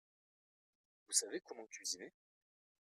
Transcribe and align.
Vous 1.05 1.13
savez 1.13 1.41
comment 1.41 1.67
cuisiner? 1.67 2.11